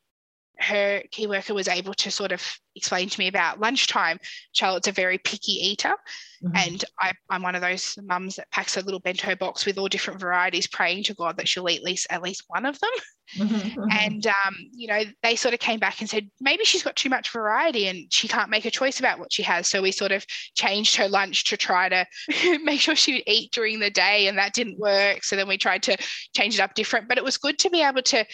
[0.63, 2.41] her key worker was able to sort of
[2.75, 4.17] explain to me about lunchtime.
[4.53, 5.95] Charlotte's a very picky eater,
[6.43, 6.55] mm-hmm.
[6.55, 9.87] and I, am one of those mums that packs a little bento box with all
[9.87, 12.89] different varieties, praying to God that she'll eat at least at least one of them.
[13.37, 13.83] Mm-hmm.
[13.91, 17.09] And um, you know, they sort of came back and said maybe she's got too
[17.09, 19.67] much variety and she can't make a choice about what she has.
[19.67, 22.05] So we sort of changed her lunch to try to
[22.63, 25.23] make sure she would eat during the day, and that didn't work.
[25.23, 25.97] So then we tried to
[26.35, 27.07] change it up different.
[27.07, 28.25] But it was good to be able to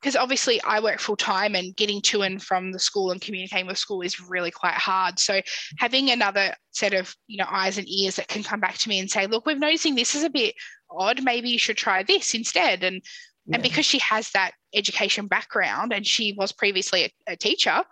[0.00, 3.66] because obviously I work full time and getting to and from the school and communicating
[3.66, 5.18] with school is really quite hard.
[5.18, 5.40] So
[5.78, 8.98] having another set of you know eyes and ears that can come back to me
[9.00, 10.54] and say, look, we're noticing this is a bit
[10.90, 11.22] odd.
[11.22, 12.84] Maybe you should try this instead.
[12.84, 13.02] And
[13.46, 13.54] yeah.
[13.54, 17.82] and because she has that education background and she was previously a, a teacher,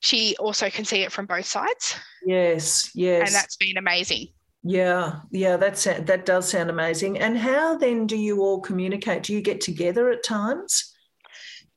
[0.00, 1.96] she also can see it from both sides.
[2.26, 4.28] Yes, yes, and that's been amazing.
[4.62, 7.18] Yeah, yeah, that's that does sound amazing.
[7.18, 9.22] And how then do you all communicate?
[9.22, 10.94] Do you get together at times?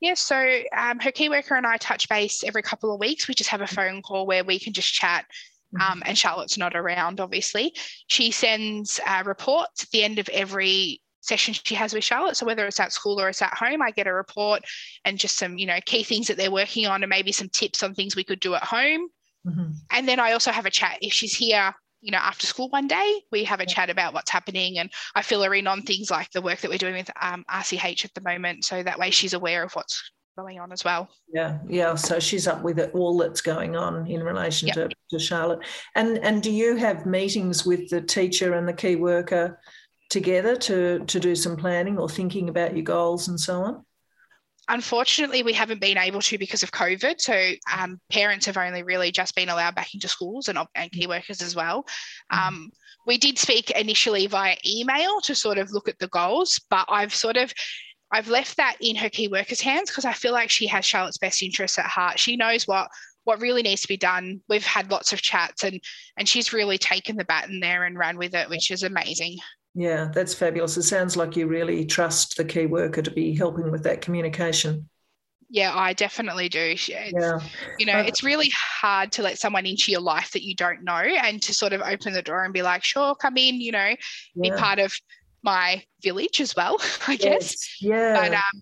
[0.02, 3.28] Yeah, so um, her key worker and I touch base every couple of weeks.
[3.28, 5.26] We just have a phone call where we can just chat.
[5.74, 5.92] Mm-hmm.
[5.92, 7.74] Um, and Charlotte's not around, obviously.
[8.08, 12.36] She sends uh, reports at the end of every session she has with Charlotte.
[12.36, 14.64] So whether it's at school or it's at home, I get a report
[15.06, 17.84] and just some, you know, key things that they're working on and maybe some tips
[17.84, 19.08] on things we could do at home.
[19.46, 19.72] Mm-hmm.
[19.92, 22.88] And then I also have a chat if she's here you know, after school one
[22.88, 26.10] day, we have a chat about what's happening and I fill her in on things
[26.10, 28.66] like the work that we're doing with um, RCH at the moment.
[28.66, 31.10] So that way she's aware of what's going on as well.
[31.34, 31.96] Yeah, yeah.
[31.96, 34.76] So she's up with it, all that's going on in relation yep.
[34.76, 35.60] to, to Charlotte.
[35.96, 39.60] And and do you have meetings with the teacher and the key worker
[40.10, 43.86] together to to do some planning or thinking about your goals and so on?
[44.72, 47.20] Unfortunately, we haven't been able to because of COVID.
[47.20, 51.08] So um, parents have only really just been allowed back into schools and, and key
[51.08, 51.84] workers as well.
[52.32, 52.48] Mm-hmm.
[52.48, 52.72] Um,
[53.06, 57.14] we did speak initially via email to sort of look at the goals, but I've
[57.14, 57.54] sort of
[58.14, 61.18] I've left that in her key workers' hands because I feel like she has Charlotte's
[61.18, 62.20] best interests at heart.
[62.20, 62.90] She knows what
[63.24, 64.42] what really needs to be done.
[64.50, 65.82] We've had lots of chats and
[66.18, 69.38] and she's really taken the baton there and ran with it, which is amazing.
[69.74, 70.78] Yeah, that's fabulous.
[70.78, 74.90] It sounds like you really trust the key worker to be helping with that communication.
[75.50, 76.60] Yeah, I definitely do.
[76.60, 77.40] It's, yeah.
[77.78, 80.84] You know, uh, it's really hard to let someone into your life that you don't
[80.84, 83.74] know and to sort of open the door and be like, sure, come in, you
[83.74, 83.96] know,
[84.36, 84.42] yeah.
[84.42, 84.94] be part of
[85.44, 87.20] my village as well, I yes.
[87.20, 87.82] guess.
[87.82, 88.14] Yeah.
[88.14, 88.62] But, um,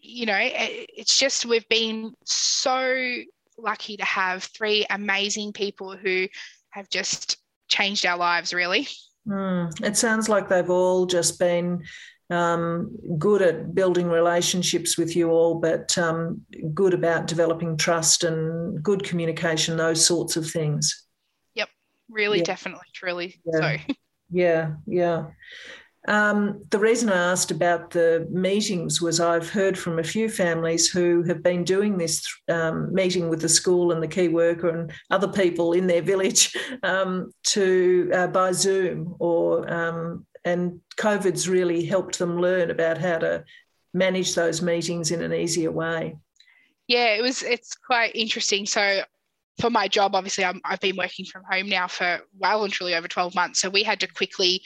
[0.00, 3.16] you know, it, it's just we've been so
[3.56, 6.26] lucky to have three amazing people who
[6.70, 7.38] have just
[7.68, 8.88] changed our lives, really.
[9.28, 11.84] Mm, it sounds like they've all just been
[12.30, 16.42] um, good at building relationships with you all, but um,
[16.74, 21.06] good about developing trust and good communication, those sorts of things.
[21.54, 21.68] Yep,
[22.08, 22.44] really, yeah.
[22.44, 23.40] definitely, truly.
[23.44, 23.78] Yeah.
[23.86, 23.94] So.
[24.30, 25.26] Yeah, yeah.
[26.06, 30.88] Um, the reason I asked about the meetings was I've heard from a few families
[30.88, 34.92] who have been doing this um, meeting with the school and the key worker and
[35.10, 41.84] other people in their village um, to uh, by Zoom or um, and COVID's really
[41.84, 43.44] helped them learn about how to
[43.94, 46.16] manage those meetings in an easier way.
[46.86, 47.42] Yeah, it was.
[47.42, 48.66] It's quite interesting.
[48.66, 49.02] So
[49.60, 52.94] for my job, obviously, i have been working from home now for well and truly
[52.94, 53.60] over 12 months.
[53.60, 54.62] So we had to quickly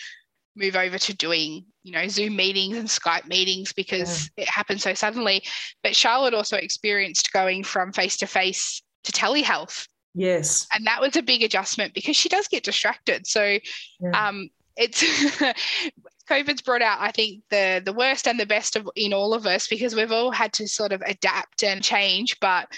[0.58, 4.44] move over to doing, you know, Zoom meetings and Skype meetings because yeah.
[4.44, 5.42] it happened so suddenly.
[5.82, 9.88] But Charlotte also experienced going from face to face to telehealth.
[10.14, 10.66] Yes.
[10.74, 13.26] And that was a big adjustment because she does get distracted.
[13.26, 13.58] So
[14.00, 14.28] yeah.
[14.28, 15.02] um, it's
[16.28, 19.46] COVID's brought out, I think, the the worst and the best of in all of
[19.46, 22.38] us because we've all had to sort of adapt and change.
[22.40, 22.68] But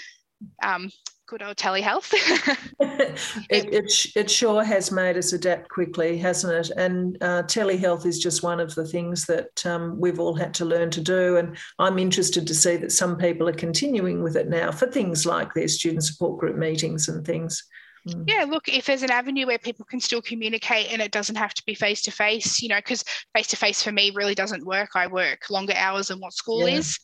[0.63, 0.91] um,
[1.31, 2.11] good old telehealth.
[3.49, 6.75] it, it, it, sure has made us adapt quickly, hasn't it?
[6.75, 10.65] And uh, telehealth is just one of the things that um, we've all had to
[10.65, 11.37] learn to do.
[11.37, 15.25] And I'm interested to see that some people are continuing with it now for things
[15.25, 17.63] like their student support group meetings and things.
[18.05, 18.25] Mm.
[18.27, 21.53] Yeah, look, if there's an avenue where people can still communicate and it doesn't have
[21.53, 24.65] to be face to face, you know, because face to face for me really doesn't
[24.65, 24.89] work.
[24.95, 26.75] I work longer hours than what school yeah.
[26.75, 26.99] is.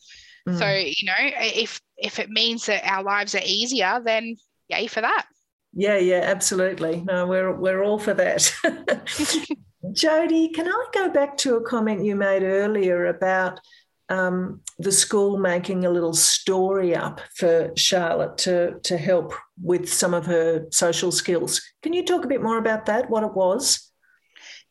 [0.46, 0.58] Mm.
[0.58, 4.36] So, you know, if if it means that our lives are easier, then
[4.68, 5.26] yay for that.
[5.74, 7.02] Yeah, yeah, absolutely.
[7.02, 8.52] No, we're we're all for that.
[9.92, 13.60] Jody, can I go back to a comment you made earlier about
[14.08, 20.14] um, the school making a little story up for Charlotte to to help with some
[20.14, 21.60] of her social skills?
[21.82, 23.10] Can you talk a bit more about that?
[23.10, 23.87] What it was?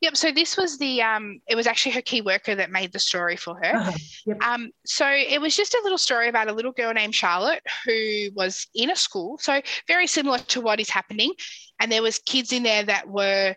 [0.02, 0.16] Yep.
[0.16, 3.36] So this was the um, it was actually her key worker that made the story
[3.36, 3.76] for her.
[3.76, 3.98] Uh-huh.
[4.28, 4.44] Yep.
[4.44, 8.30] Um, so it was just a little story about a little girl named Charlotte who
[8.36, 9.40] was in a school.
[9.40, 11.34] So very similar to what is happening,
[11.80, 13.56] and there was kids in there that were,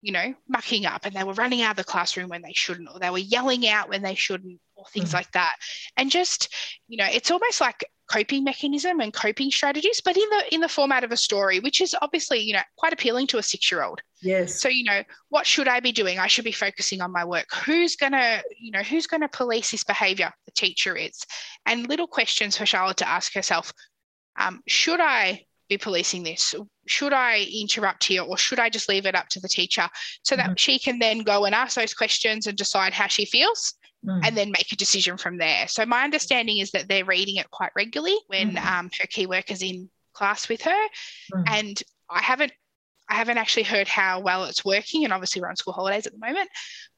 [0.00, 2.88] you know, mucking up and they were running out of the classroom when they shouldn't,
[2.92, 5.14] or they were yelling out when they shouldn't, or things mm.
[5.14, 5.56] like that.
[5.96, 6.54] And just,
[6.86, 10.68] you know, it's almost like coping mechanism and coping strategies, but in the in the
[10.68, 13.82] format of a story, which is obviously you know quite appealing to a six year
[13.82, 14.00] old.
[14.20, 14.60] Yes.
[14.60, 16.18] So you know what should I be doing?
[16.18, 17.46] I should be focusing on my work.
[17.64, 20.32] Who's gonna you know who's gonna police this behaviour?
[20.46, 21.24] The teacher is,
[21.66, 23.72] and little questions for Charlotte to ask herself.
[24.38, 26.54] Um, should I be policing this?
[26.88, 29.88] Should I interrupt here or should I just leave it up to the teacher
[30.22, 30.54] so that mm-hmm.
[30.56, 33.74] she can then go and ask those questions and decide how she feels?
[34.06, 34.20] Mm.
[34.24, 35.68] and then make a decision from there.
[35.68, 38.66] So my understanding is that they're reading it quite regularly when mm.
[38.66, 40.88] um, her key worker's in class with her,
[41.34, 41.44] mm.
[41.46, 42.52] and I haven't
[43.08, 46.12] I haven't actually heard how well it's working, and obviously we're on school holidays at
[46.12, 46.48] the moment,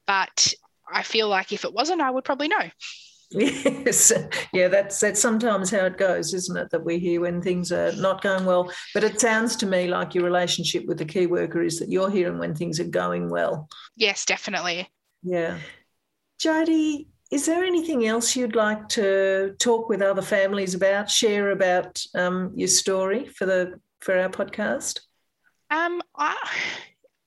[0.05, 0.53] but
[0.91, 2.57] I feel like if it wasn't, I would probably know.
[3.35, 4.13] Yes,
[4.53, 6.69] yeah, that's that's sometimes how it goes, isn't it?
[6.69, 8.71] That we hear when things are not going well.
[8.93, 12.11] But it sounds to me like your relationship with the key worker is that you're
[12.11, 13.69] hearing when things are going well.
[13.95, 14.87] Yes, definitely.
[15.23, 15.57] Yeah.
[16.43, 22.03] Jody, is there anything else you'd like to talk with other families about, share about
[22.15, 24.99] um, your story for the for our podcast?
[25.71, 26.35] Um, I,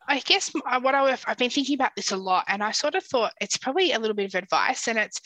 [0.07, 3.05] I guess what I, I've been thinking about this a lot, and I sort of
[3.05, 5.19] thought it's probably a little bit of advice, and it's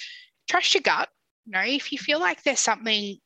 [0.48, 1.08] trust your gut.
[1.46, 3.16] You know, if you feel like there's something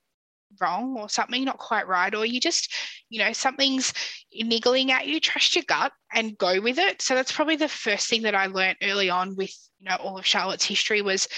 [0.60, 2.72] wrong or something not quite right, or you just,
[3.08, 3.92] you know, something's
[4.32, 7.02] niggling at you, trust your gut and go with it.
[7.02, 10.18] So that's probably the first thing that I learned early on with, you know, all
[10.18, 11.28] of Charlotte's history was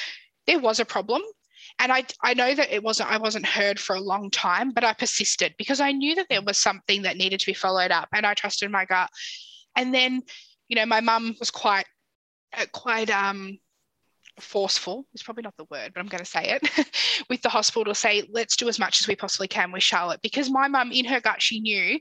[0.47, 1.23] there was a problem.
[1.79, 4.85] And I, I know that it wasn't I wasn't heard for a long time, but
[4.85, 8.09] I persisted because I knew that there was something that needed to be followed up
[8.15, 9.11] and I trusted my gut.
[9.77, 10.23] And then,
[10.69, 11.85] you know, my mum was quite
[12.57, 13.59] uh, quite um
[14.41, 17.85] forceful is probably not the word, but I'm going to say it with the hospital
[17.85, 20.21] to say, let's do as much as we possibly can with Charlotte.
[20.23, 21.99] Because my mum, in her gut, she knew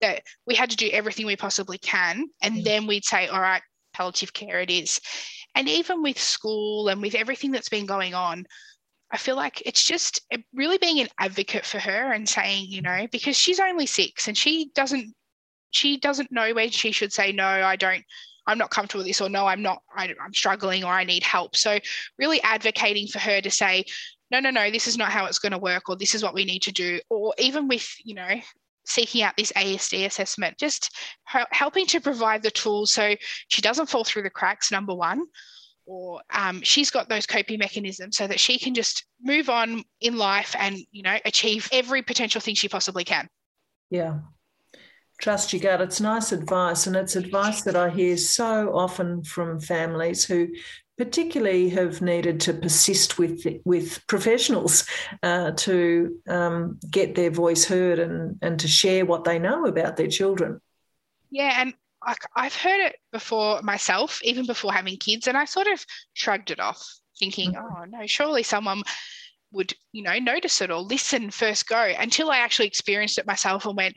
[0.00, 2.26] that we had to do everything we possibly can.
[2.42, 2.64] And mm.
[2.64, 3.62] then we'd say, all right,
[3.94, 5.00] palliative care it is.
[5.54, 8.44] And even with school and with everything that's been going on,
[9.10, 10.20] I feel like it's just
[10.52, 14.36] really being an advocate for her and saying, you know, because she's only six and
[14.36, 15.14] she doesn't
[15.70, 18.04] she doesn't know when she should say no, I don't
[18.46, 21.22] I'm not comfortable with this, or no, I'm not, I, I'm struggling, or I need
[21.22, 21.56] help.
[21.56, 21.78] So,
[22.18, 23.84] really advocating for her to say,
[24.30, 26.34] no, no, no, this is not how it's going to work, or this is what
[26.34, 28.40] we need to do, or even with, you know,
[28.84, 33.14] seeking out this ASD assessment, just helping to provide the tools so
[33.48, 35.22] she doesn't fall through the cracks, number one,
[35.86, 40.16] or um, she's got those coping mechanisms so that she can just move on in
[40.16, 43.28] life and, you know, achieve every potential thing she possibly can.
[43.90, 44.18] Yeah,
[45.18, 45.80] trust your gut.
[45.80, 50.48] It's nice advice, and it's advice that I hear so often from families who
[50.98, 54.86] particularly have needed to persist with with professionals
[55.22, 59.96] uh, to um, get their voice heard and and to share what they know about
[59.96, 60.60] their children.
[61.30, 61.74] Yeah, and
[62.36, 66.60] I've heard it before myself, even before having kids, and I sort of shrugged it
[66.60, 66.86] off,
[67.18, 67.82] thinking, mm-hmm.
[67.82, 68.82] "Oh no, surely someone."
[69.52, 73.64] would you know notice it or listen first go until i actually experienced it myself
[73.64, 73.94] and went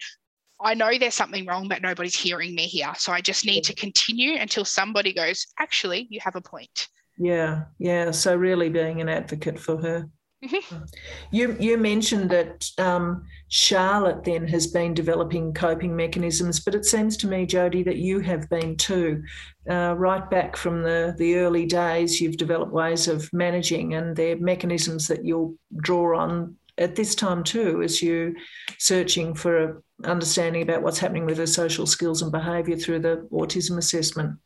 [0.62, 2.92] I know there's something wrong, but nobody's hearing me here.
[2.98, 6.88] So I just need to continue until somebody goes, actually, you have a point.
[7.18, 8.12] Yeah, yeah.
[8.12, 10.10] So really being an advocate for her.
[10.44, 10.84] Mm-hmm.
[11.32, 17.18] You you mentioned that um, Charlotte then has been developing coping mechanisms, but it seems
[17.18, 19.22] to me, Jody, that you have been too.
[19.70, 24.38] Uh, right back from the the early days, you've developed ways of managing, and they're
[24.38, 28.36] mechanisms that you'll draw on at this time too, as you
[28.78, 29.74] searching for a
[30.06, 34.40] understanding about what's happening with her social skills and behaviour through the autism assessment.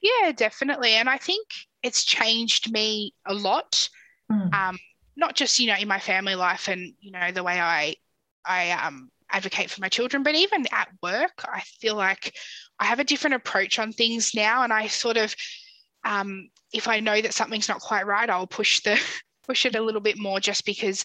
[0.00, 1.48] Yeah, definitely, and I think
[1.82, 3.88] it's changed me a lot
[4.30, 4.54] mm.
[4.54, 4.78] um,
[5.16, 7.94] not just you know in my family life and you know the way I
[8.44, 12.34] I um, advocate for my children, but even at work, I feel like
[12.78, 15.34] I have a different approach on things now, and I sort of
[16.04, 19.00] um, if I know that something's not quite right, I'll push the
[19.46, 21.04] push it a little bit more just because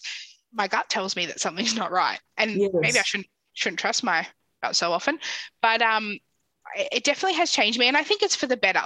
[0.52, 2.70] my gut tells me that something's not right, and yes.
[2.74, 4.26] maybe I shouldn't shouldn't trust my
[4.62, 5.18] gut so often,
[5.62, 6.18] but um,
[6.76, 8.84] it definitely has changed me, and I think it's for the better.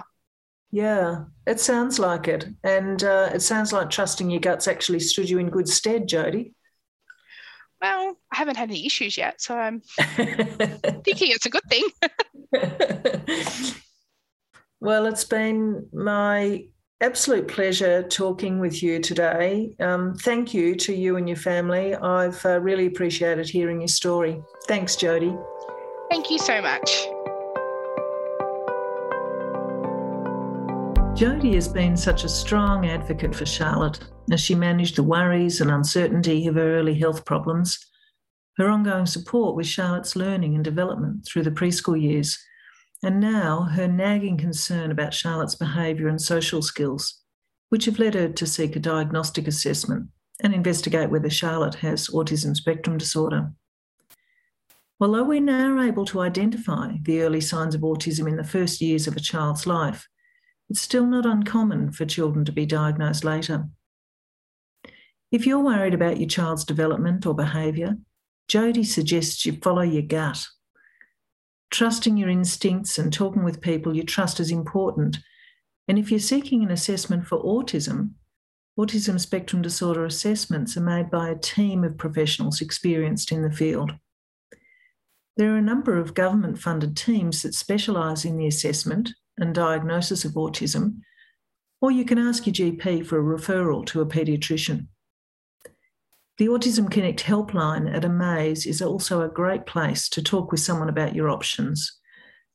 [0.74, 2.46] Yeah, it sounds like it.
[2.64, 6.52] And uh, it sounds like trusting your guts actually stood you in good stead, Jody.
[7.80, 11.86] Well, I haven't had any issues yet, so I'm thinking it's a good thing.
[14.80, 16.64] well, it's been my
[17.04, 19.76] absolute pleasure talking with you today.
[19.78, 21.94] Um, thank you to you and your family.
[21.94, 24.42] I've uh, really appreciated hearing your story.
[24.66, 25.36] Thanks, Jody.
[26.10, 27.08] Thank you so much.
[31.14, 34.00] Jody has been such a strong advocate for Charlotte
[34.32, 37.78] as she managed the worries and uncertainty of her early health problems.
[38.56, 42.38] Her ongoing support with Charlotte's learning and development through the preschool years,
[43.04, 47.20] and now her nagging concern about Charlotte's behaviour and social skills,
[47.68, 50.08] which have led her to seek a diagnostic assessment
[50.42, 53.52] and investigate whether Charlotte has autism spectrum disorder.
[55.00, 59.06] Although we're now able to identify the early signs of autism in the first years
[59.06, 60.08] of a child's life,
[60.70, 63.68] it's still not uncommon for children to be diagnosed later.
[65.30, 67.96] If you're worried about your child's development or behaviour,
[68.48, 70.46] Jody suggests you follow your gut.
[71.74, 75.18] Trusting your instincts and talking with people you trust is important.
[75.88, 78.10] And if you're seeking an assessment for autism,
[78.78, 83.90] autism spectrum disorder assessments are made by a team of professionals experienced in the field.
[85.36, 90.24] There are a number of government funded teams that specialise in the assessment and diagnosis
[90.24, 91.00] of autism,
[91.80, 94.86] or you can ask your GP for a referral to a paediatrician.
[96.36, 100.88] The Autism Connect helpline at Amaze is also a great place to talk with someone
[100.88, 102.00] about your options.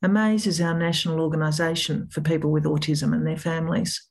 [0.02, 4.06] Amaze is our national organisation for people with autism and their families.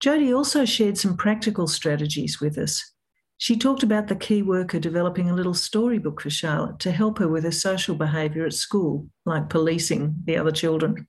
[0.00, 2.92] Jody also shared some practical strategies with us.
[3.38, 7.28] She talked about the key worker developing a little storybook for Charlotte to help her
[7.28, 11.06] with her social behaviour at school, like policing the other children.